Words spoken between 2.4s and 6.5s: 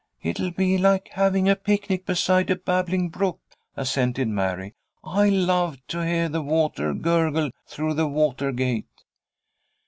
a babbling brook," assented Mary. "I love to hear the